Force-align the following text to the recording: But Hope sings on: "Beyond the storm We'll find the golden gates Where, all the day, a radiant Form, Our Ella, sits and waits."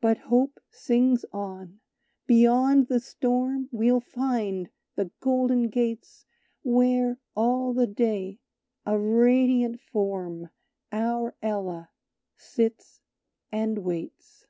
But 0.00 0.18
Hope 0.18 0.60
sings 0.70 1.24
on: 1.32 1.80
"Beyond 2.28 2.86
the 2.86 3.00
storm 3.00 3.68
We'll 3.72 3.98
find 3.98 4.70
the 4.94 5.10
golden 5.18 5.70
gates 5.70 6.24
Where, 6.62 7.18
all 7.34 7.72
the 7.74 7.88
day, 7.88 8.38
a 8.86 8.96
radiant 8.96 9.80
Form, 9.80 10.50
Our 10.92 11.34
Ella, 11.42 11.90
sits 12.36 13.00
and 13.50 13.78
waits." 13.78 14.46